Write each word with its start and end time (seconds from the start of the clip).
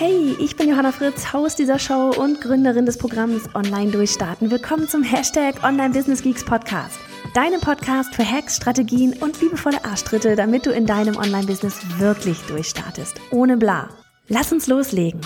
Hey, 0.00 0.36
ich 0.38 0.54
bin 0.54 0.68
Johanna 0.68 0.92
Fritz, 0.92 1.32
Haus 1.32 1.56
dieser 1.56 1.80
Show 1.80 2.12
und 2.16 2.40
Gründerin 2.40 2.86
des 2.86 2.98
Programms 2.98 3.52
Online 3.56 3.90
Durchstarten. 3.90 4.48
Willkommen 4.48 4.86
zum 4.86 5.02
Hashtag 5.02 5.64
Online 5.64 5.92
Business 5.92 6.22
Geeks 6.22 6.44
Podcast. 6.44 7.00
Deinem 7.34 7.60
Podcast 7.60 8.14
für 8.14 8.24
Hacks, 8.24 8.58
Strategien 8.58 9.14
und 9.14 9.40
liebevolle 9.40 9.84
Arschtritte, 9.84 10.36
damit 10.36 10.66
du 10.66 10.70
in 10.70 10.86
deinem 10.86 11.16
Online-Business 11.16 11.80
wirklich 11.98 12.38
durchstartest. 12.42 13.20
Ohne 13.32 13.56
bla. 13.56 13.88
Lass 14.28 14.52
uns 14.52 14.68
loslegen. 14.68 15.20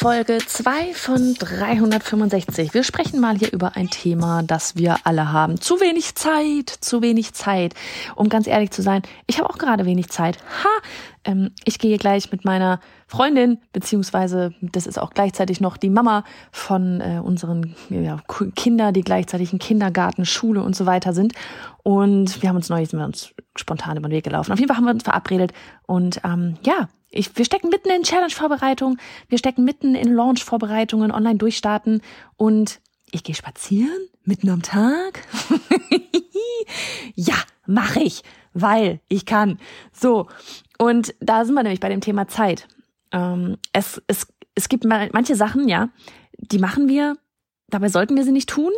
Folge 0.00 0.38
2 0.38 0.94
von 0.94 1.34
365. 1.34 2.72
Wir 2.72 2.84
sprechen 2.84 3.18
mal 3.18 3.36
hier 3.36 3.52
über 3.52 3.74
ein 3.74 3.90
Thema, 3.90 4.44
das 4.44 4.76
wir 4.76 4.96
alle 5.02 5.32
haben. 5.32 5.60
Zu 5.60 5.80
wenig 5.80 6.14
Zeit, 6.14 6.70
zu 6.70 7.02
wenig 7.02 7.32
Zeit. 7.32 7.74
Um 8.14 8.28
ganz 8.28 8.46
ehrlich 8.46 8.70
zu 8.70 8.80
sein, 8.80 9.02
ich 9.26 9.38
habe 9.38 9.50
auch 9.50 9.58
gerade 9.58 9.86
wenig 9.86 10.08
Zeit. 10.08 10.38
Ha! 10.62 10.68
Ähm, 11.28 11.50
ich 11.64 11.78
gehe 11.78 11.98
gleich 11.98 12.32
mit 12.32 12.46
meiner 12.46 12.80
Freundin, 13.06 13.58
beziehungsweise 13.74 14.54
das 14.62 14.86
ist 14.86 14.98
auch 14.98 15.10
gleichzeitig 15.10 15.60
noch 15.60 15.76
die 15.76 15.90
Mama 15.90 16.24
von 16.50 17.02
äh, 17.02 17.20
unseren 17.22 17.76
ja, 17.90 18.22
Kinder, 18.56 18.92
die 18.92 19.02
gleichzeitig 19.02 19.52
in 19.52 19.58
Kindergarten, 19.58 20.24
Schule 20.24 20.62
und 20.62 20.74
so 20.74 20.86
weiter 20.86 21.12
sind. 21.12 21.34
Und 21.82 22.40
wir 22.42 22.48
haben 22.48 22.56
uns 22.56 22.70
neulich 22.70 22.88
sind 22.88 22.98
wir 22.98 23.06
uns 23.06 23.34
spontan 23.56 23.98
über 23.98 24.08
den 24.08 24.16
Weg 24.16 24.24
gelaufen. 24.24 24.52
Auf 24.52 24.58
jeden 24.58 24.68
Fall 24.68 24.78
haben 24.78 24.86
wir 24.86 24.94
uns 24.94 25.04
verabredet 25.04 25.52
und 25.86 26.20
ähm, 26.24 26.56
ja, 26.64 26.88
ich, 27.10 27.36
wir 27.36 27.44
stecken 27.44 27.68
mitten 27.68 27.90
in 27.90 28.02
Challenge-Vorbereitung, 28.02 28.98
wir 29.28 29.38
stecken 29.38 29.64
mitten 29.64 29.94
in 29.94 30.12
Launch-Vorbereitungen, 30.12 31.10
online 31.10 31.36
durchstarten 31.36 32.02
und 32.36 32.80
ich 33.10 33.22
gehe 33.22 33.34
spazieren 33.34 34.08
mitten 34.24 34.50
am 34.50 34.62
Tag. 34.62 35.26
ja, 37.14 37.36
mache 37.66 38.00
ich, 38.00 38.22
weil 38.52 39.00
ich 39.08 39.24
kann. 39.24 39.58
So, 39.90 40.26
und 40.78 41.14
da 41.20 41.44
sind 41.44 41.54
wir 41.54 41.62
nämlich 41.62 41.80
bei 41.80 41.88
dem 41.88 42.00
Thema 42.00 42.28
Zeit. 42.28 42.68
Ähm, 43.12 43.56
es, 43.72 44.00
es, 44.06 44.26
es 44.54 44.68
gibt 44.68 44.84
manche 44.84 45.36
Sachen, 45.36 45.68
ja, 45.68 45.90
die 46.38 46.58
machen 46.58 46.88
wir, 46.88 47.16
dabei 47.68 47.88
sollten 47.88 48.16
wir 48.16 48.24
sie 48.24 48.32
nicht 48.32 48.48
tun. 48.48 48.72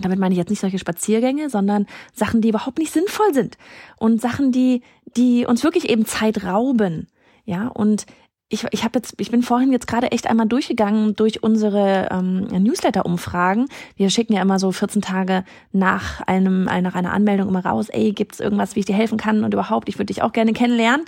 Damit 0.00 0.18
meine 0.18 0.32
ich 0.32 0.38
jetzt 0.38 0.48
nicht 0.48 0.60
solche 0.60 0.78
Spaziergänge, 0.78 1.50
sondern 1.50 1.86
Sachen, 2.14 2.40
die 2.40 2.48
überhaupt 2.48 2.78
nicht 2.78 2.92
sinnvoll 2.92 3.34
sind. 3.34 3.58
Und 3.98 4.22
Sachen, 4.22 4.50
die, 4.50 4.82
die 5.16 5.44
uns 5.44 5.64
wirklich 5.64 5.90
eben 5.90 6.06
Zeit 6.06 6.44
rauben. 6.44 7.08
Ja, 7.44 7.68
und 7.68 8.06
ich, 8.52 8.66
ich 8.70 8.84
habe 8.84 8.98
jetzt, 8.98 9.14
ich 9.16 9.30
bin 9.30 9.42
vorhin 9.42 9.72
jetzt 9.72 9.86
gerade 9.86 10.12
echt 10.12 10.28
einmal 10.28 10.46
durchgegangen 10.46 11.16
durch 11.16 11.42
unsere 11.42 12.08
ähm, 12.10 12.44
Newsletter-Umfragen. 12.44 13.66
Wir 13.96 14.10
schicken 14.10 14.34
ja 14.34 14.42
immer 14.42 14.58
so 14.58 14.70
14 14.72 15.00
Tage 15.00 15.44
nach 15.72 16.20
einem, 16.20 16.64
nach 16.64 16.94
einer 16.94 17.14
Anmeldung 17.14 17.48
immer 17.48 17.64
raus, 17.64 17.88
ey, 17.88 18.12
gibt's 18.12 18.40
irgendwas, 18.40 18.76
wie 18.76 18.80
ich 18.80 18.86
dir 18.86 18.94
helfen 18.94 19.16
kann 19.16 19.42
und 19.42 19.54
überhaupt, 19.54 19.88
ich 19.88 19.96
würde 19.96 20.12
dich 20.12 20.22
auch 20.22 20.32
gerne 20.32 20.52
kennenlernen. 20.52 21.06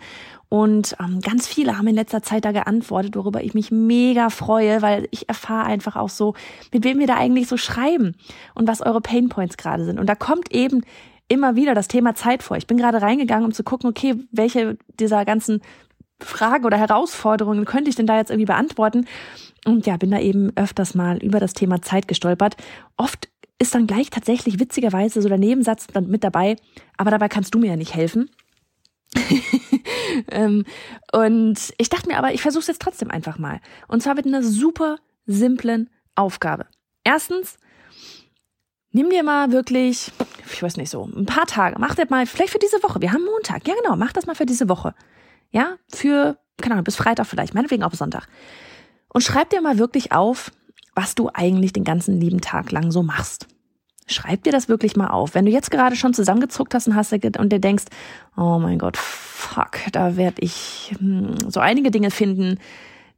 Und 0.49 0.97
ähm, 1.01 1.21
ganz 1.21 1.47
viele 1.47 1.77
haben 1.77 1.87
in 1.87 1.95
letzter 1.95 2.23
Zeit 2.23 2.47
da 2.47 2.53
geantwortet, 2.53 3.15
worüber 3.15 3.43
ich 3.43 3.53
mich 3.53 3.71
mega 3.71 4.31
freue, 4.31 4.81
weil 4.81 5.09
ich 5.11 5.29
erfahre 5.29 5.67
einfach 5.67 5.97
auch 5.97 6.09
so, 6.09 6.35
mit 6.73 6.85
wem 6.85 6.99
wir 6.99 7.07
da 7.07 7.17
eigentlich 7.17 7.49
so 7.49 7.59
schreiben 7.59 8.15
und 8.55 8.67
was 8.67 8.81
eure 8.81 9.03
Painpoints 9.03 9.59
gerade 9.59 9.85
sind. 9.85 10.01
Und 10.01 10.07
da 10.07 10.15
kommt 10.15 10.51
eben 10.55 10.83
immer 11.29 11.57
wieder 11.57 11.75
das 11.75 11.89
Thema 11.89 12.15
Zeit 12.15 12.43
vor. 12.43 12.57
Ich 12.57 12.67
bin 12.67 12.79
gerade 12.79 13.03
reingegangen, 13.03 13.45
um 13.45 13.53
zu 13.53 13.65
gucken, 13.65 13.91
okay, 13.91 14.15
welche 14.31 14.79
dieser 14.99 15.25
ganzen 15.25 15.61
Fragen 16.21 16.65
oder 16.65 16.77
Herausforderungen 16.77 17.65
könnte 17.65 17.91
ich 17.91 17.97
denn 17.97 18.07
da 18.07 18.19
jetzt 18.19 18.31
irgendwie 18.31 18.47
beantworten? 18.47 19.07
Und 19.65 19.87
ja, 19.87 19.97
bin 19.97 20.11
da 20.11 20.21
eben 20.21 20.53
öfters 20.57 20.95
mal 20.95 21.19
über 21.19 21.41
das 21.41 21.55
Thema 21.55 21.83
Zeit 21.83 22.09
gestolpert. 22.09 22.57
Oft 22.97 23.29
ist 23.59 23.75
dann 23.75 23.87
gleich 23.87 24.11
tatsächlich 24.11 24.59
witzigerweise 24.59 25.23
so 25.23 25.29
der 25.29 25.39
Nebensatz 25.39 25.87
dann 25.87 26.09
mit 26.09 26.25
dabei, 26.25 26.57
aber 26.97 27.11
dabei 27.11 27.29
kannst 27.29 27.55
du 27.55 27.59
mir 27.59 27.69
ja 27.69 27.77
nicht 27.77 27.95
helfen. 27.95 28.31
ähm, 30.31 30.65
und 31.13 31.73
ich 31.79 31.89
dachte 31.89 32.09
mir 32.09 32.19
aber, 32.19 32.35
ich 32.35 32.43
versuche 32.43 32.63
es 32.63 32.67
jetzt 32.67 32.83
trotzdem 32.83 33.11
einfach 33.11 33.39
mal. 33.39 33.61
Und 33.89 34.03
zwar 34.03 34.15
mit 34.15 34.27
einer 34.27 34.43
super 34.43 34.99
simplen 35.27 35.89
Aufgabe. 36.15 36.67
Erstens, 37.05 37.59
nimm 38.91 39.11
dir 39.11 39.23
mal 39.23 39.53
wirklich, 39.53 40.11
ich 40.53 40.63
weiß 40.63 40.77
nicht 40.77 40.91
so, 40.91 41.05
ein 41.05 41.27
paar 41.27 41.47
Tage, 41.47 41.77
mach 41.79 41.95
das 41.95 42.11
mal, 42.11 42.27
vielleicht 42.27 42.53
für 42.53 42.59
diese 42.59 42.83
Woche. 42.83 43.01
Wir 43.01 43.13
haben 43.13 43.25
Montag, 43.25 43.67
ja 43.69 43.75
genau, 43.75 43.97
mach 43.97 44.13
das 44.13 44.27
mal 44.27 44.35
für 44.35 44.47
diese 44.47 44.69
Woche. 44.69 44.95
Ja, 45.55 45.77
für, 45.89 46.37
keine 46.61 46.75
Ahnung, 46.75 46.85
bis 46.85 46.97
Freitag 46.97 47.29
vielleicht, 47.29 47.55
meinetwegen 47.55 47.85
auch 47.85 47.95
Sonntag. 47.95 48.27
Und 49.09 49.23
schreib 49.23 49.51
dir 49.51 49.63
mal 49.63 49.79
wirklich 49.79 50.11
auf, 50.11 50.51
was 50.97 51.15
du 51.15 51.31
eigentlich 51.33 51.73
den 51.73 51.85
ganzen 51.85 52.21
lieben 52.21 52.41
Tag 52.41 52.73
lang 52.73 52.91
so 52.91 53.05
machst. 53.05 53.47
Schreib 54.09 54.43
dir 54.43 54.51
das 54.53 54.69
wirklich 54.69 54.97
mal 54.97 55.09
auf. 55.09 55.35
Wenn 55.35 55.47
du 55.47 55.53
jetzt 55.53 55.71
gerade 55.71 55.95
schon 55.95 56.13
zusammengezuckt 56.13 56.75
hast 56.75 56.89
und 56.89 56.97
hast 56.97 57.13
und 57.13 57.53
dir 57.53 57.61
denkst, 57.61 57.85
oh 58.37 58.59
mein 58.59 58.79
Gott, 58.81 58.97
fuck, 58.97 59.79
da 59.93 60.17
werde 60.17 60.43
ich 60.43 60.93
hm, 60.99 61.37
so 61.49 61.61
einige 61.61 61.93
Dinge 61.93 62.11
finden, 62.11 62.59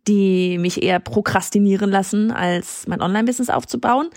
die 0.06 0.58
mich 0.58 0.82
eher 0.82 1.00
prokrastinieren 1.00 1.90
lassen, 1.90 2.30
als 2.30 2.86
mein 2.86 3.00
Online-Business 3.00 3.48
aufzubauen, 3.48 4.10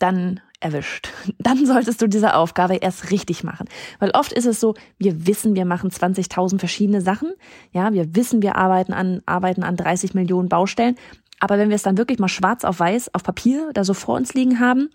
dann 0.00 0.40
erwischt. 0.66 1.12
Dann 1.38 1.64
solltest 1.66 2.02
du 2.02 2.08
diese 2.08 2.34
Aufgabe 2.34 2.76
erst 2.76 3.10
richtig 3.10 3.44
machen. 3.44 3.68
Weil 3.98 4.10
oft 4.10 4.32
ist 4.32 4.46
es 4.46 4.60
so, 4.60 4.74
wir 4.98 5.26
wissen, 5.26 5.54
wir 5.54 5.64
machen 5.64 5.90
20.000 5.90 6.58
verschiedene 6.58 7.00
Sachen. 7.00 7.32
Ja, 7.72 7.92
wir 7.92 8.14
wissen, 8.14 8.42
wir 8.42 8.56
arbeiten 8.56 8.92
an, 8.92 9.22
arbeiten 9.26 9.62
an 9.62 9.76
30 9.76 10.14
Millionen 10.14 10.48
Baustellen. 10.48 10.96
Aber 11.38 11.58
wenn 11.58 11.68
wir 11.68 11.76
es 11.76 11.82
dann 11.82 11.98
wirklich 11.98 12.18
mal 12.18 12.28
schwarz 12.28 12.64
auf 12.64 12.80
weiß 12.80 13.14
auf 13.14 13.22
Papier 13.22 13.70
da 13.74 13.84
so 13.84 13.94
vor 13.94 14.16
uns 14.16 14.34
liegen 14.34 14.58
haben, 14.58 14.88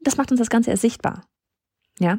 das 0.00 0.16
macht 0.16 0.30
uns 0.30 0.38
das 0.38 0.50
Ganze 0.50 0.70
erst 0.70 0.82
sichtbar. 0.82 1.24
Ja. 1.98 2.18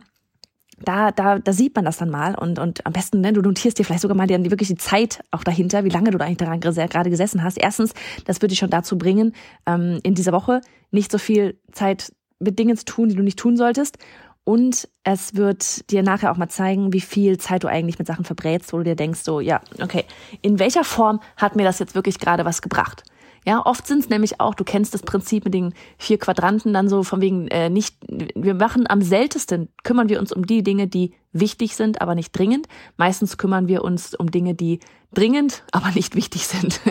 Da, 0.81 1.11
da, 1.11 1.39
da 1.39 1.51
sieht 1.51 1.75
man 1.75 1.83
das 1.83 1.97
dann 1.97 2.09
mal 2.09 2.35
und, 2.35 2.57
und 2.57 2.85
am 2.85 2.93
besten, 2.93 3.19
ne, 3.19 3.33
du 3.33 3.41
notierst 3.41 3.77
dir 3.77 3.83
vielleicht 3.83 4.01
sogar 4.01 4.15
mal 4.15 4.27
die, 4.27 4.49
wirklich 4.49 4.69
die 4.69 4.77
Zeit 4.77 5.21
auch 5.29 5.43
dahinter, 5.43 5.83
wie 5.83 5.89
lange 5.89 6.11
du 6.11 6.17
da 6.17 6.25
eigentlich 6.25 6.37
daran 6.37 6.61
gerade 6.61 7.09
gesessen 7.09 7.43
hast. 7.43 7.57
Erstens, 7.57 7.93
das 8.25 8.37
würde 8.37 8.49
dich 8.49 8.59
schon 8.59 8.69
dazu 8.69 8.97
bringen, 8.97 9.33
ähm, 9.65 9.99
in 10.03 10.15
dieser 10.15 10.31
Woche 10.31 10.61
nicht 10.91 11.11
so 11.11 11.17
viel 11.17 11.59
Zeit 11.73 12.13
mit 12.39 12.59
Dingen 12.59 12.77
zu 12.77 12.85
tun, 12.85 13.09
die 13.09 13.15
du 13.15 13.23
nicht 13.23 13.39
tun 13.39 13.57
solltest. 13.57 13.97
Und 14.43 14.87
es 15.03 15.35
wird 15.35 15.91
dir 15.91 16.01
nachher 16.01 16.31
auch 16.31 16.37
mal 16.37 16.49
zeigen, 16.49 16.91
wie 16.91 17.01
viel 17.01 17.37
Zeit 17.37 17.63
du 17.63 17.67
eigentlich 17.67 17.99
mit 17.99 18.07
Sachen 18.07 18.25
verbrätst, 18.25 18.73
wo 18.73 18.77
du 18.77 18.83
dir 18.83 18.95
denkst, 18.95 19.19
so, 19.19 19.41
ja, 19.41 19.61
okay, 19.81 20.05
in 20.41 20.57
welcher 20.57 20.83
Form 20.83 21.19
hat 21.37 21.55
mir 21.55 21.63
das 21.63 21.77
jetzt 21.77 21.93
wirklich 21.93 22.17
gerade 22.17 22.45
was 22.45 22.61
gebracht? 22.61 23.03
Ja, 23.45 23.65
oft 23.65 23.87
sind 23.87 23.99
es 23.99 24.09
nämlich 24.09 24.39
auch, 24.39 24.53
du 24.53 24.63
kennst 24.63 24.93
das 24.93 25.01
Prinzip 25.01 25.45
mit 25.45 25.53
den 25.53 25.73
vier 25.97 26.17
Quadranten 26.17 26.73
dann 26.73 26.89
so 26.89 27.03
von 27.03 27.21
wegen 27.21 27.47
äh, 27.47 27.69
nicht, 27.69 27.95
wir 28.07 28.53
machen 28.53 28.89
am 28.89 29.01
seltensten, 29.01 29.69
kümmern 29.83 30.09
wir 30.09 30.19
uns 30.19 30.33
um 30.33 30.45
die 30.45 30.63
Dinge, 30.63 30.87
die 30.87 31.13
wichtig 31.31 31.75
sind, 31.75 32.01
aber 32.01 32.15
nicht 32.15 32.31
dringend. 32.31 32.67
Meistens 32.97 33.37
kümmern 33.37 33.67
wir 33.67 33.83
uns 33.83 34.13
um 34.15 34.31
Dinge, 34.31 34.55
die 34.55 34.79
dringend, 35.13 35.63
aber 35.71 35.91
nicht 35.91 36.15
wichtig 36.15 36.47
sind. 36.47 36.81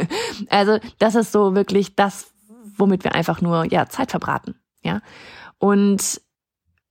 also 0.48 0.78
das 0.98 1.14
ist 1.14 1.32
so 1.32 1.54
wirklich 1.54 1.96
das, 1.96 2.32
womit 2.76 3.04
wir 3.04 3.14
einfach 3.14 3.40
nur 3.40 3.64
ja 3.64 3.88
Zeit 3.88 4.10
verbraten. 4.10 4.54
Ja, 4.82 5.00
und 5.58 6.20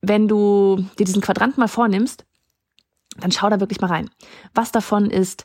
wenn 0.00 0.28
du 0.28 0.86
dir 0.98 1.04
diesen 1.04 1.22
Quadranten 1.22 1.60
mal 1.60 1.68
vornimmst, 1.68 2.24
dann 3.18 3.32
schau 3.32 3.48
da 3.48 3.60
wirklich 3.60 3.80
mal 3.80 3.88
rein. 3.88 4.10
Was 4.54 4.70
davon 4.72 5.10
ist 5.10 5.44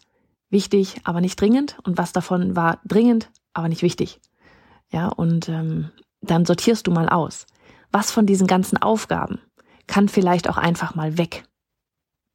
wichtig, 0.49 1.01
aber 1.03 1.21
nicht 1.21 1.39
dringend 1.39 1.77
und 1.83 1.97
was 1.97 2.13
davon 2.13 2.55
war 2.55 2.79
dringend, 2.85 3.31
aber 3.53 3.69
nicht 3.69 3.81
wichtig. 3.81 4.19
Ja, 4.91 5.07
und 5.07 5.49
ähm, 5.49 5.89
dann 6.21 6.45
sortierst 6.45 6.87
du 6.87 6.91
mal 6.91 7.09
aus. 7.09 7.47
Was 7.91 8.11
von 8.11 8.25
diesen 8.25 8.47
ganzen 8.47 8.77
Aufgaben 8.77 9.39
kann 9.87 10.07
vielleicht 10.07 10.49
auch 10.49 10.57
einfach 10.57 10.95
mal 10.95 11.17
weg? 11.17 11.45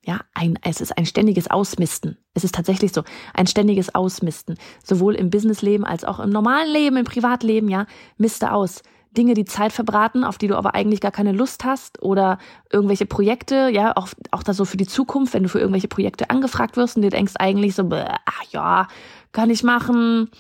Ja, 0.05 0.21
ein, 0.33 0.59
es 0.63 0.81
ist 0.81 0.97
ein 0.97 1.07
ständiges 1.07 1.51
Ausmisten. 1.51 2.17
Es 2.33 2.45
ist 2.45 2.55
tatsächlich 2.55 2.93
so, 2.93 3.03
ein 3.35 3.47
ständiges 3.47 3.95
Ausmisten. 3.95 4.57
Sowohl 4.83 5.15
im 5.15 5.31
Businessleben 5.31 5.85
als 5.85 6.05
auch 6.05 6.19
im 6.21 6.31
normalen 6.31 6.71
Leben, 6.71 6.97
im 6.97 7.05
Privatleben, 7.05 7.69
ja. 7.69 7.87
Miste 8.17 8.53
aus. 8.53 8.83
Dinge, 9.19 9.35
die 9.35 9.45
Zeit 9.45 9.73
verbraten, 9.73 10.25
auf 10.25 10.39
die 10.39 10.47
du 10.47 10.57
aber 10.57 10.75
eigentlich 10.75 11.01
gar 11.01 11.11
keine 11.11 11.33
Lust 11.33 11.65
hast 11.65 12.01
oder 12.03 12.39
irgendwelche 12.73 13.05
Projekte, 13.05 13.69
ja, 13.71 13.97
auch, 13.97 14.09
auch 14.31 14.43
da 14.43 14.55
so 14.55 14.65
für 14.65 14.77
die 14.77 14.87
Zukunft, 14.87 15.35
wenn 15.35 15.43
du 15.43 15.49
für 15.49 15.59
irgendwelche 15.59 15.89
Projekte 15.89 16.31
angefragt 16.31 16.77
wirst 16.77 16.97
und 16.97 17.03
dir 17.03 17.11
denkst 17.11 17.35
eigentlich 17.39 17.75
so, 17.75 17.89
ach 17.91 18.45
ja, 18.51 18.87
kann 19.33 19.51
ich 19.51 19.65
machen, 19.65 20.31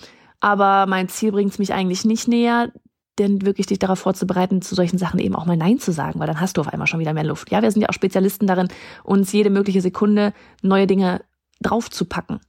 aber 0.40 0.86
mein 0.86 1.08
Ziel 1.08 1.32
bringt 1.32 1.50
es 1.50 1.58
mich 1.58 1.74
eigentlich 1.74 2.04
nicht 2.04 2.28
näher, 2.28 2.72
denn 3.18 3.44
wirklich 3.44 3.66
dich 3.66 3.80
darauf 3.80 3.98
vorzubereiten, 3.98 4.62
zu 4.62 4.74
solchen 4.74 4.96
Sachen 4.96 5.18
eben 5.18 5.34
auch 5.34 5.44
mal 5.44 5.56
Nein 5.56 5.80
zu 5.80 5.92
sagen, 5.92 6.20
weil 6.20 6.28
dann 6.28 6.40
hast 6.40 6.56
du 6.56 6.60
auf 6.60 6.68
einmal 6.68 6.86
schon 6.86 7.00
wieder 7.00 7.12
mehr 7.12 7.24
Luft. 7.24 7.50
Ja, 7.50 7.62
wir 7.62 7.70
sind 7.70 7.82
ja 7.82 7.88
auch 7.88 7.94
Spezialisten 7.94 8.46
darin, 8.46 8.68
uns 9.02 9.32
jede 9.32 9.50
mögliche 9.50 9.80
Sekunde 9.80 10.32
neue 10.62 10.86
Dinge 10.86 11.22
draufzupacken. 11.60 12.40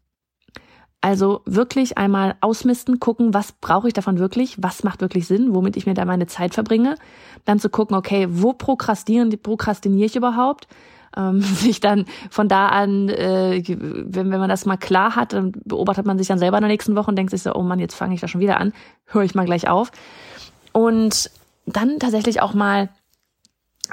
Also 1.01 1.41
wirklich 1.45 1.97
einmal 1.97 2.35
ausmisten, 2.41 2.99
gucken, 2.99 3.33
was 3.33 3.53
brauche 3.53 3.87
ich 3.87 3.93
davon 3.93 4.19
wirklich, 4.19 4.61
was 4.61 4.83
macht 4.83 4.99
wirklich 4.99 5.27
Sinn, 5.27 5.55
womit 5.55 5.77
ich 5.77 5.85
mir 5.85 5.93
da 5.93 6.03
meine 6.03 6.27
Zeit 6.27 6.53
verbringe. 6.53 6.95
Dann 7.45 7.59
zu 7.59 7.69
gucken, 7.69 7.95
okay, 7.95 8.27
wo 8.29 8.51
prokrastinieren, 8.51 9.31
prokrastiniere 9.41 10.07
ich 10.07 10.17
überhaupt? 10.17 10.67
Ähm, 11.15 11.41
sich 11.41 11.79
dann 11.79 12.05
von 12.29 12.49
da 12.49 12.67
an, 12.67 13.07
äh, 13.07 13.63
wenn, 13.65 14.29
wenn 14.29 14.39
man 14.39 14.49
das 14.49 14.65
mal 14.65 14.75
klar 14.75 15.15
hat, 15.15 15.31
dann 15.31 15.53
beobachtet 15.63 16.05
man 16.05 16.17
sich 16.17 16.27
dann 16.27 16.37
selber 16.37 16.57
in 16.57 16.63
der 16.63 16.71
nächsten 16.71 16.97
Woche 16.97 17.09
und 17.09 17.15
denkt 17.15 17.31
sich 17.31 17.43
so, 17.43 17.55
oh 17.55 17.63
Mann, 17.63 17.79
jetzt 17.79 17.95
fange 17.95 18.13
ich 18.13 18.21
da 18.21 18.27
schon 18.27 18.41
wieder 18.41 18.59
an, 18.59 18.73
höre 19.05 19.23
ich 19.23 19.35
mal 19.35 19.45
gleich 19.45 19.69
auf. 19.69 19.91
Und 20.73 21.31
dann 21.65 21.99
tatsächlich 21.99 22.41
auch 22.41 22.53
mal 22.53 22.89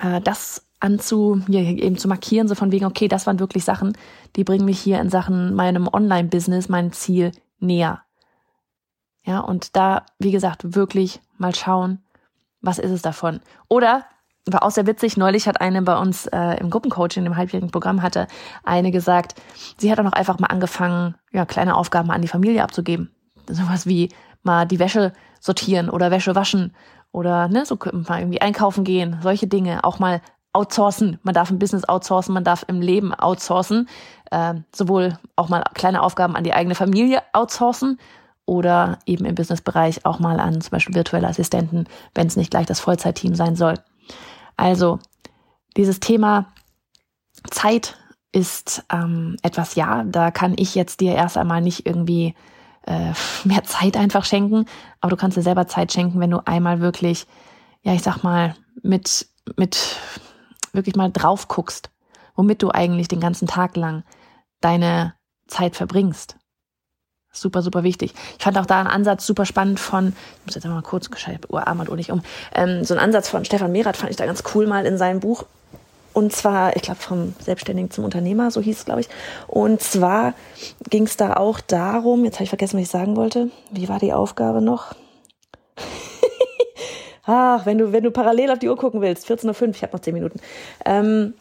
äh, 0.03 0.21
das 0.21 0.66
anzu, 0.81 1.41
ja, 1.49 1.61
eben 1.61 1.97
zu 1.97 2.09
markieren, 2.09 2.49
so 2.49 2.55
von 2.55 2.73
wegen, 2.73 2.85
okay, 2.85 3.09
das 3.09 3.27
waren 3.27 3.41
wirklich 3.41 3.65
Sachen, 3.65 3.97
die 4.37 4.45
bringen 4.45 4.65
mich 4.65 4.79
hier 4.79 5.01
in 5.01 5.09
Sachen 5.09 5.55
meinem 5.55 5.89
Online-Business, 5.89 6.69
mein 6.69 6.93
Ziel 6.93 7.33
näher. 7.59 8.03
Ja, 9.25 9.41
und 9.41 9.75
da, 9.75 10.05
wie 10.19 10.31
gesagt, 10.31 10.75
wirklich 10.75 11.21
mal 11.39 11.55
schauen, 11.55 12.05
was 12.61 12.79
ist 12.79 12.91
es 12.91 13.03
davon? 13.03 13.41
Oder, 13.69 14.05
war 14.47 14.63
auch 14.63 14.71
sehr 14.71 14.87
witzig, 14.87 15.17
neulich 15.17 15.49
hat 15.49 15.61
eine 15.61 15.83
bei 15.83 15.99
uns 15.99 16.27
äh, 16.27 16.55
im 16.61 16.71
Gruppencoaching, 16.71 17.27
im 17.27 17.37
halbjährigen 17.37 17.71
Programm, 17.71 18.03
hatte 18.03 18.29
eine 18.63 18.93
gesagt, 18.93 19.35
sie 19.77 19.91
hat 19.91 19.99
auch 19.99 20.13
einfach 20.13 20.39
mal 20.39 20.47
angefangen, 20.47 21.17
ja, 21.33 21.45
kleine 21.45 21.75
Aufgaben 21.77 22.11
an 22.11 22.23
die 22.23 22.29
Familie 22.29 22.63
abzugeben. 22.63 23.11
Sowas 23.49 23.87
wie 23.87 24.11
mal 24.43 24.65
die 24.65 24.79
Wäsche 24.79 25.13
sortieren 25.41 25.91
oder 25.91 26.13
Wäsche 26.13 26.37
waschen 26.37 26.75
oder 27.11 27.49
ne, 27.49 27.67
so 27.67 27.77
mal 27.93 28.21
irgendwie 28.21 28.41
einkaufen 28.41 28.85
gehen, 28.85 29.19
solche 29.23 29.49
Dinge, 29.49 29.83
auch 29.83 29.99
mal 29.99 30.21
outsourcen. 30.57 31.19
Man 31.23 31.35
darf 31.35 31.51
ein 31.51 31.59
Business 31.59 31.87
outsourcen, 31.87 32.33
man 32.33 32.45
darf 32.45 32.65
im 32.67 32.81
Leben 32.81 33.13
outsourcen, 33.13 33.89
äh, 34.31 34.55
sowohl 34.75 35.19
auch 35.37 35.51
mal 35.51 35.63
kleine 35.75 36.03
Aufgaben 36.03 36.35
an 36.35 36.45
die 36.45 36.55
eigene 36.55 36.75
Familie 36.75 37.23
outsourcen 37.35 37.99
oder 38.47 38.99
eben 39.05 39.27
im 39.27 39.35
Businessbereich 39.35 40.07
auch 40.07 40.19
mal 40.19 40.41
an 40.41 40.61
zum 40.63 40.71
Beispiel 40.71 40.95
virtuelle 40.95 41.29
Assistenten, 41.29 41.87
wenn 42.15 42.27
es 42.27 42.37
nicht 42.37 42.51
gleich 42.51 42.67
das 42.67 42.81
Vollzeitteam 42.81 43.35
sein 43.35 43.55
soll. 43.55 43.75
Also 44.57 44.99
dieses 45.77 46.01
Thema 46.01 46.47
Zeit 47.51 47.99
ist 48.33 48.85
ähm, 48.91 49.37
etwas, 49.43 49.75
ja, 49.75 50.05
da 50.05 50.31
kann 50.31 50.55
ich 50.57 50.75
jetzt 50.75 51.01
dir 51.01 51.15
erst 51.15 51.37
einmal 51.37 51.61
nicht 51.61 51.87
irgendwie 51.87 52.35
äh, 52.87 53.13
mehr 53.45 53.65
Zeit 53.65 53.97
einfach 53.99 54.25
schenken, 54.25 54.65
aber 55.03 55.11
du 55.11 55.17
kannst 55.17 55.37
dir 55.37 55.43
selber 55.43 55.67
Zeit 55.67 55.93
schenken, 55.93 56.19
wenn 56.19 56.31
du 56.31 56.41
einmal 56.47 56.81
wirklich, 56.81 57.27
ja, 57.83 57.93
ich 57.93 58.03
sag 58.03 58.23
mal, 58.23 58.55
mit, 58.83 59.27
mit 59.57 59.97
wirklich 60.77 60.97
mal 60.97 61.11
drauf 61.11 61.49
guckst, 61.49 61.91
womit 62.35 62.63
du 62.63 62.71
eigentlich 62.71 63.09
den 63.09 63.21
ganzen 63.21 63.49
Tag 63.49 63.77
lang 63.77 64.05
deine 64.61 65.15
Zeit 65.47 65.77
verbringst. 65.77 66.37
Super, 67.33 67.61
super 67.61 67.83
wichtig. 67.83 68.15
Ich 68.39 68.45
fand 68.45 68.57
auch 68.57 68.67
da 68.67 68.81
einen 68.81 68.89
Ansatz 68.89 69.27
super 69.27 69.45
spannend 69.45 69.79
von, 69.79 70.09
ich 70.09 70.47
muss 70.47 70.55
jetzt 70.55 70.67
mal 70.67 70.81
kurz, 70.83 71.11
gescheit, 71.11 71.51
Uhr 71.51 71.67
Arm 71.67 71.81
und 71.81 71.95
nicht 71.97 72.11
um, 72.11 72.23
ähm, 72.55 72.83
so 72.83 72.95
ein 72.95 73.01
Ansatz 73.01 73.29
von 73.29 73.45
Stefan 73.45 73.73
Merath 73.73 73.99
fand 73.99 74.11
ich 74.11 74.17
da 74.17 74.25
ganz 74.25 74.43
cool 74.55 74.67
mal 74.67 74.87
in 74.87 74.97
seinem 74.97 75.21
Buch. 75.21 75.45
Und 76.15 76.33
zwar, 76.33 76.75
ich 76.77 76.83
glaube, 76.83 76.99
vom 76.99 77.35
Selbstständigen 77.41 77.91
zum 77.91 78.05
Unternehmer, 78.05 78.51
so 78.51 78.63
hieß 78.63 78.79
es, 78.79 78.85
glaube 78.87 79.03
ich. 79.03 79.09
Und 79.49 79.83
zwar 79.83 80.33
ging 80.89 81.05
es 81.05 81.19
da 81.19 81.35
auch 81.35 81.61
darum, 81.61 82.25
jetzt 82.25 82.37
habe 82.37 82.45
ich 82.45 82.49
vergessen, 82.49 82.79
was 82.79 82.85
ich 82.85 82.91
sagen 82.91 83.17
wollte. 83.17 83.51
Wie 83.71 83.91
war 83.91 83.99
die 83.99 84.15
Aufgabe 84.15 84.63
noch? 84.63 84.95
Ach, 87.27 87.67
wenn 87.67 87.79
du, 87.79 87.93
wenn 87.93 88.05
du 88.05 88.11
parallel 88.11 88.51
auf 88.51 88.59
die 88.59 88.69
Uhr 88.69 88.77
gucken 88.77 89.01
willst, 89.01 89.29
14.05 89.29 89.63
Uhr, 89.63 89.69
ich 89.69 89.83
habe 89.83 89.93
noch 89.93 90.01
10 90.01 90.15
Minuten. 90.15 90.41
Ähm, 90.85 91.35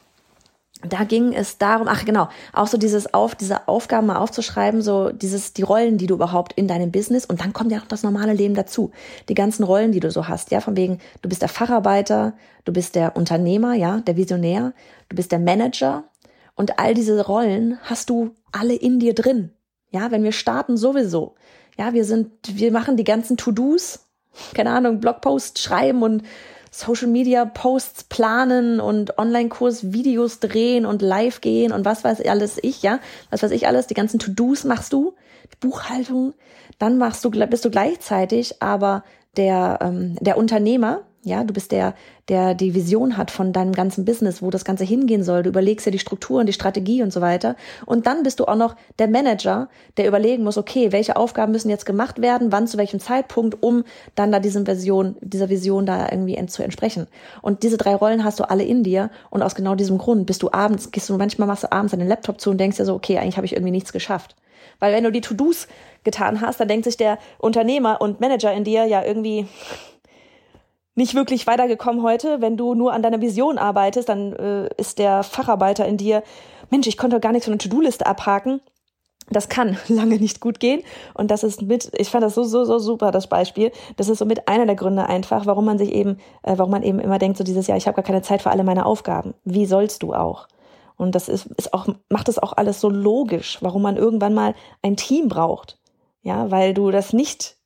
da 0.90 1.04
ging 1.04 1.34
es 1.34 1.58
darum, 1.58 1.88
ach 1.88 2.06
genau, 2.06 2.28
auch 2.54 2.68
so 2.68 2.78
dieses 2.78 3.14
auf, 3.14 3.34
diese 3.34 3.68
Aufgaben 3.68 4.08
mal 4.08 4.18
aufzuschreiben, 4.18 4.82
so 4.82 5.10
dieses, 5.10 5.54
die 5.54 5.62
Rollen, 5.62 5.98
die 5.98 6.08
du 6.08 6.16
überhaupt 6.16 6.54
in 6.54 6.68
deinem 6.68 6.92
Business 6.92 7.26
und 7.26 7.42
dann 7.42 7.54
kommt 7.54 7.72
ja 7.72 7.80
auch 7.80 7.88
das 7.88 8.04
normale 8.04 8.34
Leben 8.34 8.56
dazu. 8.56 8.92
Die 9.30 9.36
ganzen 9.36 9.64
Rollen, 9.64 9.92
die 9.92 10.00
du 10.00 10.12
so 10.12 10.28
hast, 10.28 10.52
ja, 10.52 10.60
von 10.60 10.76
wegen, 10.76 11.00
du 11.22 11.30
bist 11.30 11.42
der 11.42 11.50
Facharbeiter, 11.50 12.34
du 12.66 12.74
bist 12.74 12.96
der 12.96 13.16
Unternehmer, 13.16 13.74
ja, 13.74 14.02
der 14.02 14.18
Visionär, 14.18 14.74
du 15.10 15.16
bist 15.16 15.32
der 15.32 15.40
Manager 15.40 16.04
und 16.56 16.78
all 16.78 16.94
diese 16.94 17.26
Rollen 17.26 17.80
hast 17.84 18.10
du 18.10 18.36
alle 18.52 18.76
in 18.76 19.00
dir 19.00 19.14
drin. 19.14 19.52
Ja, 19.92 20.12
wenn 20.12 20.24
wir 20.24 20.34
starten 20.34 20.78
sowieso. 20.78 21.36
Ja, 21.78 21.94
wir 21.94 22.06
sind, 22.06 22.32
wir 22.48 22.72
machen 22.72 22.98
die 22.98 23.04
ganzen 23.04 23.38
To-Dos, 23.38 24.05
keine 24.54 24.72
Ahnung, 24.72 25.00
Blogposts 25.00 25.62
schreiben 25.62 26.04
und 26.04 26.24
Social 26.72 27.08
Media 27.08 27.46
Posts 27.46 28.06
planen 28.06 28.82
und 28.82 29.18
Online-Kurs 29.18 29.94
Videos 29.94 30.40
drehen 30.40 30.86
und 30.86 31.02
live 31.02 31.40
gehen 31.40 31.72
und 31.72 31.86
was 31.86 32.04
weiß 32.04 32.20
alles 32.26 32.58
ich, 32.62 32.82
ja, 32.82 33.00
was 33.30 33.44
weiß 33.44 33.52
ich 33.52 33.66
alles, 33.68 33.88
die 33.88 33.94
ganzen 33.94 34.20
To-Dos 34.20 34.66
machst 34.66 34.92
du, 34.92 35.14
die 35.54 35.68
Buchhaltung, 35.68 36.34
dann 36.78 36.98
machst 36.98 37.24
du, 37.24 37.32
bist 37.32 37.64
du 37.64 37.70
gleichzeitig 37.70 38.62
aber 38.62 39.04
der, 39.38 39.80
ähm, 39.82 40.18
der 40.20 40.38
Unternehmer, 40.38 41.04
ja, 41.26 41.44
du 41.44 41.54
bist 41.54 41.72
der, 41.72 41.96
der 42.30 42.54
die 42.54 42.76
Vision 42.76 43.18
hat 43.18 43.32
von 43.32 43.52
deinem 43.52 43.74
ganzen 43.74 44.06
Business, 44.06 44.44
wo 44.44 44.52
das 44.52 44.64
Ganze 44.64 44.84
hingehen 44.84 45.24
soll. 45.24 45.42
Du 45.42 45.50
überlegst 45.50 45.86
ja 45.86 45.92
die 45.92 46.00
Strukturen, 46.00 46.46
die 46.46 46.54
Strategie 46.54 47.02
und 47.02 47.12
so 47.12 47.20
weiter. 47.20 47.56
Und 47.88 48.06
dann 48.06 48.22
bist 48.22 48.40
du 48.40 48.46
auch 48.46 48.56
noch 48.56 48.76
der 49.00 49.08
Manager, 49.08 49.68
der 49.98 50.08
überlegen 50.08 50.44
muss, 50.44 50.58
okay, 50.58 50.92
welche 50.92 51.16
Aufgaben 51.16 51.52
müssen 51.52 51.72
jetzt 51.72 51.88
gemacht 51.88 52.22
werden, 52.22 52.52
wann 52.52 52.68
zu 52.68 52.78
welchem 52.78 53.00
Zeitpunkt, 53.00 53.64
um 53.64 53.84
dann 54.14 54.32
da 54.32 54.40
diesen 54.40 54.68
Vision, 54.68 55.16
dieser 55.20 55.50
Vision 55.50 55.88
da 55.88 56.08
irgendwie 56.12 56.44
zu 56.46 56.64
entsprechen. 56.64 57.08
Und 57.42 57.64
diese 57.64 57.78
drei 57.78 57.96
Rollen 57.96 58.24
hast 58.24 58.40
du 58.40 58.48
alle 58.48 58.64
in 58.64 58.84
dir. 58.84 59.10
Und 59.32 59.42
aus 59.42 59.56
genau 59.56 59.74
diesem 59.74 59.98
Grund 59.98 60.28
bist 60.28 60.44
du 60.44 60.52
abends, 60.52 60.92
gehst 60.92 61.10
du 61.10 61.18
manchmal 61.18 61.48
machst 61.48 61.64
du 61.64 61.72
abends 61.72 61.92
deinen 61.92 62.08
Laptop 62.08 62.40
zu 62.40 62.52
und 62.52 62.60
denkst 62.60 62.78
dir 62.78 62.86
so, 62.86 62.94
okay, 62.94 63.18
eigentlich 63.18 63.38
habe 63.38 63.48
ich 63.48 63.54
irgendwie 63.54 63.72
nichts 63.72 63.92
geschafft. 63.92 64.36
Weil 64.80 64.94
wenn 64.94 65.04
du 65.04 65.12
die 65.12 65.22
To-Dos 65.22 65.68
getan 66.04 66.42
hast, 66.42 66.60
dann 66.60 66.68
denkt 66.68 66.86
sich 66.86 66.98
der 66.98 67.18
Unternehmer 67.40 68.00
und 68.00 68.20
Manager 68.20 68.54
in 68.54 68.64
dir 68.64 68.86
ja 68.86 69.04
irgendwie, 69.04 69.48
nicht 70.96 71.14
wirklich 71.14 71.46
weitergekommen 71.46 72.02
heute. 72.02 72.42
Wenn 72.42 72.58
du 72.58 72.74
nur 72.74 72.94
an 72.94 73.04
deiner 73.04 73.22
Vision 73.22 73.58
arbeitest, 73.58 74.10
dann 74.10 74.34
äh, 74.34 74.70
ist 74.78 74.98
der 74.98 75.24
Facharbeiter 75.24 75.86
in 75.86 75.98
dir, 75.98 76.24
Mensch, 76.72 76.88
ich 76.88 76.98
konnte 76.98 77.20
gar 77.20 77.32
nichts 77.32 77.46
von 77.46 77.58
der 77.58 77.70
To-Do-Liste 77.70 78.06
abhaken. 78.06 78.62
Das 79.30 79.50
kann 79.50 79.78
lange 79.88 80.18
nicht 80.18 80.40
gut 80.40 80.60
gehen. 80.60 80.84
Und 81.14 81.32
das 81.32 81.44
ist 81.44 81.62
mit, 81.62 81.92
ich 81.98 82.10
fand 82.10 82.24
das 82.24 82.36
so, 82.36 82.44
so, 82.44 82.64
so 82.64 82.80
super, 82.80 83.12
das 83.12 83.28
Beispiel. 83.28 83.72
Das 83.98 84.10
ist 84.10 84.20
so 84.20 84.26
mit 84.26 84.48
einer 84.48 84.66
der 84.66 84.76
Gründe 84.76 85.08
einfach, 85.08 85.46
warum 85.46 85.66
man 85.66 85.78
sich 85.78 85.92
eben, 85.92 86.18
äh, 86.44 86.58
warum 86.58 86.72
man 86.72 86.84
eben 86.84 87.00
immer 87.00 87.20
denkt, 87.20 87.38
so 87.38 87.44
dieses 87.44 87.68
Jahr, 87.68 87.78
ich 87.78 87.88
habe 87.88 87.96
gar 87.96 88.06
keine 88.06 88.22
Zeit 88.22 88.42
für 88.42 88.52
alle 88.52 88.64
meine 88.64 88.86
Aufgaben. 88.86 89.34
Wie 89.44 89.66
sollst 89.66 90.04
du 90.04 90.14
auch? 90.14 90.48
Und 90.98 91.14
das 91.14 91.28
ist, 91.28 91.48
ist 91.58 91.74
auch, 91.74 91.88
macht 92.10 92.30
es 92.30 92.40
auch 92.40 92.54
alles 92.54 92.80
so 92.80 92.90
logisch, 92.90 93.58
warum 93.62 93.82
man 93.82 93.98
irgendwann 93.98 94.34
mal 94.34 94.56
ein 94.82 94.96
Team 94.96 95.28
braucht. 95.28 95.78
Ja, 96.22 96.50
weil 96.50 96.74
du 96.74 96.90
das 96.90 97.14
nicht 97.14 97.58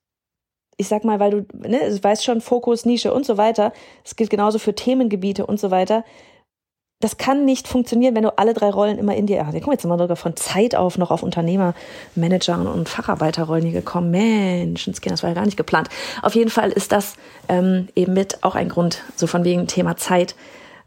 ich 0.79 0.87
sag 0.87 1.03
mal, 1.03 1.19
weil 1.19 1.31
du, 1.31 1.45
ne, 1.67 1.79
du 1.89 2.01
weißt 2.01 2.23
schon, 2.23 2.39
Fokus, 2.39 2.85
Nische 2.85 3.13
und 3.13 3.25
so 3.25 3.37
weiter. 3.37 3.73
Es 4.05 4.15
gilt 4.15 4.29
genauso 4.29 4.59
für 4.59 4.73
Themengebiete 4.73 5.45
und 5.45 5.59
so 5.59 5.71
weiter. 5.71 6.05
Das 7.01 7.17
kann 7.17 7.45
nicht 7.45 7.67
funktionieren, 7.67 8.15
wenn 8.15 8.23
du 8.23 8.37
alle 8.37 8.53
drei 8.53 8.69
Rollen 8.69 8.97
immer 8.97 9.15
in 9.15 9.25
dir 9.25 9.45
hast. 9.45 9.53
Wir 9.53 9.61
kommen 9.61 9.73
jetzt 9.73 9.85
mal 9.85 9.97
sogar 9.97 10.15
von 10.15 10.37
Zeit 10.37 10.75
auf 10.75 10.97
noch 10.97 11.11
auf 11.11 11.21
Unternehmer, 11.21 11.73
Manager 12.15 12.73
und 12.73 12.87
Facharbeiterrollen 12.87 13.63
hier 13.63 13.73
gekommen. 13.73 14.09
Menschenskind, 14.11 15.13
das 15.13 15.23
war 15.23 15.29
ja 15.29 15.35
gar 15.35 15.45
nicht 15.45 15.57
geplant. 15.57 15.89
Auf 16.21 16.35
jeden 16.35 16.49
Fall 16.49 16.71
ist 16.71 16.93
das 16.93 17.15
ähm, 17.49 17.89
eben 17.95 18.13
mit 18.13 18.43
auch 18.43 18.55
ein 18.55 18.69
Grund, 18.69 19.03
so 19.17 19.27
von 19.27 19.43
wegen 19.43 19.67
Thema 19.67 19.97
Zeit 19.97 20.33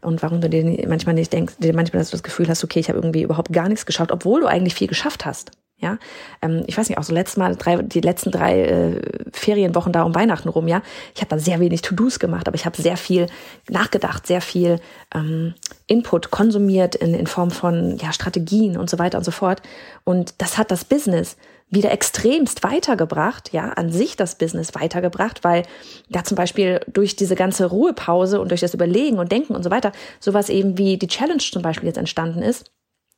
und 0.01 0.21
warum 0.21 0.41
du 0.41 0.49
dir 0.49 0.87
manchmal 0.87 1.15
nicht 1.15 1.31
denkst, 1.31 1.55
dir 1.59 1.73
manchmal 1.73 2.03
das 2.03 2.23
Gefühl 2.23 2.47
hast, 2.49 2.63
okay, 2.63 2.79
ich 2.79 2.89
habe 2.89 2.97
irgendwie 2.97 3.21
überhaupt 3.21 3.53
gar 3.53 3.69
nichts 3.69 3.85
geschafft, 3.85 4.11
obwohl 4.11 4.41
du 4.41 4.47
eigentlich 4.47 4.75
viel 4.75 4.87
geschafft 4.87 5.25
hast. 5.25 5.51
Ja, 5.83 5.97
ähm, 6.41 6.63
ich 6.65 6.77
weiß 6.77 6.87
nicht, 6.87 6.97
auch 6.97 7.03
so 7.03 7.13
letztes 7.13 7.35
Mal 7.35 7.57
drei, 7.57 7.75
die 7.81 7.99
letzten 7.99 8.31
drei 8.31 8.61
äh, 8.61 9.01
Ferienwochen 9.33 9.91
da 9.91 10.03
um 10.03 10.15
Weihnachten 10.15 10.47
rum, 10.47 10.69
ja. 10.69 10.81
Ich 11.13 11.19
habe 11.19 11.29
da 11.29 11.37
sehr 11.37 11.59
wenig 11.59 11.81
To-Dos 11.81 12.19
gemacht, 12.19 12.47
aber 12.47 12.55
ich 12.55 12.65
habe 12.65 12.81
sehr 12.81 12.95
viel 12.95 13.27
nachgedacht, 13.69 14.25
sehr 14.25 14.39
viel 14.39 14.79
ähm, 15.13 15.55
Input 15.87 16.31
konsumiert 16.31 16.95
in, 16.95 17.13
in 17.13 17.27
Form 17.27 17.51
von 17.51 17.97
ja 17.97 18.13
Strategien 18.13 18.77
und 18.77 18.89
so 18.89 18.97
weiter 18.97 19.17
und 19.17 19.25
so 19.25 19.31
fort. 19.31 19.61
Und 20.05 20.35
das 20.37 20.57
hat 20.57 20.71
das 20.71 20.85
Business 20.85 21.35
wieder 21.69 21.91
extremst 21.91 22.63
weitergebracht, 22.63 23.51
ja, 23.51 23.71
an 23.71 23.91
sich 23.91 24.15
das 24.15 24.37
Business 24.37 24.73
weitergebracht, 24.75 25.43
weil 25.43 25.63
da 26.09 26.23
zum 26.23 26.37
Beispiel 26.37 26.79
durch 26.87 27.17
diese 27.17 27.35
ganze 27.35 27.65
Ruhepause 27.65 28.39
und 28.39 28.51
durch 28.51 28.61
das 28.61 28.73
Überlegen 28.73 29.19
und 29.19 29.33
Denken 29.33 29.53
und 29.53 29.63
so 29.63 29.69
weiter 29.69 29.91
sowas 30.21 30.47
eben 30.47 30.77
wie 30.77 30.97
die 30.97 31.07
Challenge 31.07 31.39
zum 31.39 31.61
Beispiel 31.61 31.87
jetzt 31.87 31.97
entstanden 31.97 32.41
ist. 32.41 32.71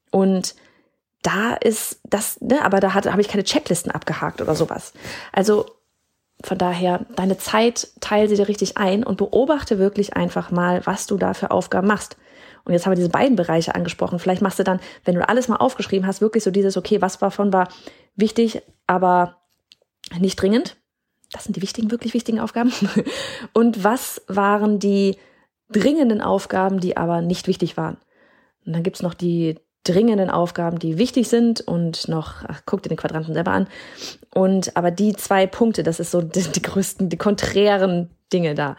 Und 0.10 0.56
da 1.26 1.56
ist 1.56 2.00
das, 2.04 2.40
ne, 2.40 2.64
aber 2.64 2.80
da 2.80 2.94
habe 2.94 3.22
ich 3.22 3.28
keine 3.28 3.44
Checklisten 3.44 3.92
abgehakt 3.92 4.42
oder 4.42 4.56
sowas. 4.56 4.94
Also 5.32 5.66
von 6.44 6.58
daher, 6.58 7.06
deine 7.16 7.38
Zeit 7.38 7.88
teile 8.00 8.28
sie 8.30 8.36
dir 8.36 8.48
richtig 8.48 8.78
ein 8.78 9.04
und 9.04 9.18
beobachte 9.18 9.80
wirklich 9.80 10.16
einfach 10.16 10.52
mal, 10.52 10.86
was 10.86 11.08
du 11.08 11.18
da 11.18 11.34
für 11.34 11.50
Aufgaben 11.50 11.88
machst. 11.88 12.18
Und 12.64 12.74
jetzt 12.74 12.86
haben 12.86 12.92
wir 12.92 12.98
diese 12.98 13.10
beiden 13.10 13.36
Bereiche 13.36 13.74
angesprochen. 13.74 14.20
Vielleicht 14.20 14.42
machst 14.42 14.60
du 14.60 14.64
dann, 14.64 14.80
wenn 15.04 15.16
du 15.16 15.28
alles 15.28 15.48
mal 15.48 15.58
aufgeschrieben 15.58 16.06
hast, 16.06 16.22
wirklich 16.22 16.44
so 16.44 16.52
dieses, 16.52 16.78
okay, 16.78 17.02
was 17.02 17.18
davon 17.18 17.52
war 17.52 17.70
wichtig, 18.16 18.62
aber 18.86 19.38
nicht 20.20 20.40
dringend. 20.40 20.78
Das 21.32 21.46
sind 21.46 21.56
die 21.56 21.62
wichtigen, 21.64 21.90
wirklich 21.90 22.14
wichtigen 22.14 22.40
Aufgaben. 22.40 22.72
Und 23.54 23.84
was 23.84 24.22
waren 24.28 24.78
die 24.78 25.18
dringenden 25.72 26.22
Aufgaben, 26.22 26.80
die 26.80 26.98
aber 26.98 27.22
nicht 27.22 27.48
wichtig 27.48 27.78
waren? 27.78 27.98
Und 28.66 28.74
dann 28.74 28.84
gibt's 28.84 29.02
noch 29.02 29.16
die 29.16 29.60
dringenden 29.86 30.30
Aufgaben, 30.30 30.80
die 30.80 30.98
wichtig 30.98 31.30
sind 31.30 31.62
und 31.62 32.08
noch, 32.10 32.44
ach, 32.48 32.62
guck 32.66 32.84
dir 32.84 32.90
den 32.90 32.98
Quadranten 32.98 33.34
selber 33.34 33.52
an. 33.52 33.68
Und 34.34 34.76
aber 34.76 34.92
die 34.92 35.16
zwei 35.16 35.48
Punkte, 35.48 35.84
das 35.84 36.00
ist 36.00 36.12
so 36.12 36.22
die, 36.22 36.42
die 36.42 36.62
größten, 36.62 37.08
die 37.08 37.18
konträren 37.18 38.10
Dinge 38.34 38.56
da. 38.56 38.76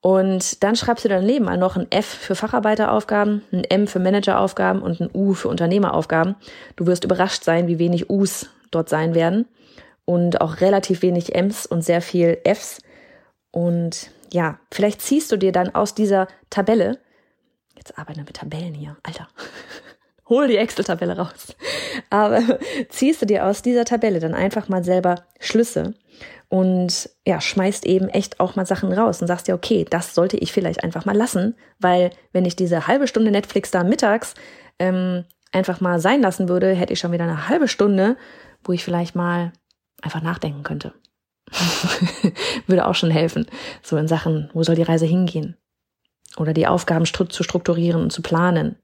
Und 0.00 0.64
dann 0.64 0.74
schreibst 0.74 1.04
du 1.04 1.08
daneben 1.08 1.44
mal 1.44 1.56
noch 1.56 1.76
ein 1.76 1.86
F 1.90 2.06
für 2.06 2.34
Facharbeiteraufgaben, 2.34 3.42
ein 3.52 3.64
M 3.64 3.86
für 3.86 4.00
Manageraufgaben 4.00 4.82
und 4.82 5.00
ein 5.00 5.10
U 5.14 5.32
für 5.32 5.48
Unternehmeraufgaben. 5.48 6.34
Du 6.76 6.86
wirst 6.86 7.04
überrascht 7.04 7.44
sein, 7.44 7.68
wie 7.68 7.78
wenig 7.78 8.10
U's 8.10 8.50
dort 8.72 8.88
sein 8.88 9.14
werden 9.14 9.46
und 10.04 10.40
auch 10.40 10.60
relativ 10.60 11.02
wenig 11.02 11.34
M's 11.34 11.66
und 11.66 11.82
sehr 11.82 12.02
viel 12.02 12.38
F's. 12.44 12.80
Und 13.52 14.10
ja, 14.32 14.58
vielleicht 14.72 15.00
ziehst 15.02 15.30
du 15.30 15.36
dir 15.36 15.52
dann 15.52 15.74
aus 15.74 15.94
dieser 15.94 16.26
Tabelle, 16.50 16.98
jetzt 17.76 17.96
arbeiten 17.96 18.20
wir 18.20 18.24
mit 18.24 18.36
Tabellen 18.36 18.74
hier, 18.74 18.96
Alter, 19.04 19.28
hol 20.32 20.48
die 20.48 20.56
Excel-Tabelle 20.56 21.16
raus, 21.16 21.54
aber 22.10 22.40
ziehst 22.88 23.22
du 23.22 23.26
dir 23.26 23.46
aus 23.46 23.62
dieser 23.62 23.84
Tabelle 23.84 24.18
dann 24.18 24.34
einfach 24.34 24.68
mal 24.68 24.82
selber 24.82 25.26
Schlüsse 25.38 25.94
und 26.48 27.10
ja, 27.26 27.40
schmeißt 27.40 27.86
eben 27.86 28.08
echt 28.08 28.40
auch 28.40 28.56
mal 28.56 28.66
Sachen 28.66 28.92
raus 28.92 29.20
und 29.20 29.28
sagst 29.28 29.48
dir, 29.48 29.54
okay, 29.54 29.86
das 29.88 30.14
sollte 30.14 30.36
ich 30.36 30.52
vielleicht 30.52 30.84
einfach 30.84 31.04
mal 31.04 31.16
lassen, 31.16 31.56
weil 31.78 32.10
wenn 32.32 32.44
ich 32.44 32.56
diese 32.56 32.86
halbe 32.86 33.06
Stunde 33.08 33.30
Netflix 33.30 33.70
da 33.70 33.84
mittags 33.84 34.34
ähm, 34.78 35.24
einfach 35.52 35.80
mal 35.80 36.00
sein 36.00 36.20
lassen 36.20 36.48
würde, 36.48 36.72
hätte 36.72 36.92
ich 36.92 36.98
schon 36.98 37.12
wieder 37.12 37.24
eine 37.24 37.48
halbe 37.48 37.68
Stunde, 37.68 38.16
wo 38.64 38.72
ich 38.72 38.84
vielleicht 38.84 39.14
mal 39.14 39.52
einfach 40.02 40.22
nachdenken 40.22 40.62
könnte. 40.62 40.92
Würde 42.66 42.86
auch 42.86 42.94
schon 42.94 43.10
helfen. 43.10 43.46
So 43.82 43.96
in 43.96 44.08
Sachen, 44.08 44.50
wo 44.52 44.62
soll 44.62 44.74
die 44.74 44.82
Reise 44.82 45.06
hingehen? 45.06 45.56
Oder 46.36 46.54
die 46.54 46.66
Aufgaben 46.66 47.04
zu 47.04 47.42
strukturieren 47.42 48.02
und 48.02 48.12
zu 48.12 48.22
planen. 48.22 48.76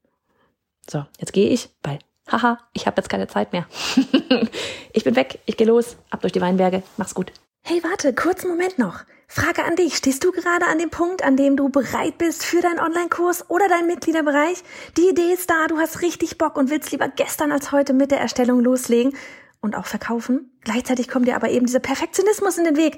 So, 0.89 1.05
jetzt 1.19 1.33
gehe 1.33 1.49
ich, 1.49 1.69
weil, 1.83 1.99
haha, 2.31 2.57
ich 2.73 2.87
habe 2.87 2.97
jetzt 2.97 3.09
keine 3.09 3.27
Zeit 3.27 3.53
mehr. 3.53 3.67
ich 4.93 5.03
bin 5.03 5.15
weg, 5.15 5.39
ich 5.45 5.55
gehe 5.55 5.67
los, 5.67 5.97
ab 6.09 6.21
durch 6.21 6.33
die 6.33 6.41
Weinberge, 6.41 6.81
mach's 6.97 7.13
gut. 7.13 7.31
Hey, 7.61 7.83
warte, 7.83 8.13
kurzen 8.13 8.49
Moment 8.49 8.79
noch. 8.79 9.01
Frage 9.27 9.63
an 9.63 9.75
dich. 9.75 9.95
Stehst 9.95 10.23
du 10.23 10.31
gerade 10.31 10.65
an 10.65 10.79
dem 10.79 10.89
Punkt, 10.89 11.23
an 11.23 11.37
dem 11.37 11.55
du 11.55 11.69
bereit 11.69 12.17
bist 12.17 12.43
für 12.43 12.61
deinen 12.61 12.79
Online-Kurs 12.79 13.51
oder 13.51 13.67
deinen 13.67 13.85
Mitgliederbereich? 13.85 14.63
Die 14.97 15.09
Idee 15.09 15.33
ist 15.33 15.51
da, 15.51 15.67
du 15.67 15.77
hast 15.77 16.01
richtig 16.01 16.39
Bock 16.39 16.57
und 16.57 16.71
willst 16.71 16.91
lieber 16.91 17.07
gestern 17.07 17.51
als 17.51 17.71
heute 17.71 17.93
mit 17.93 18.09
der 18.09 18.19
Erstellung 18.19 18.59
loslegen 18.61 19.15
und 19.61 19.75
auch 19.75 19.85
verkaufen. 19.85 20.51
Gleichzeitig 20.61 21.09
kommt 21.09 21.27
dir 21.27 21.35
aber 21.35 21.49
eben 21.49 21.67
dieser 21.67 21.79
Perfektionismus 21.79 22.57
in 22.57 22.63
den 22.63 22.77
Weg 22.77 22.97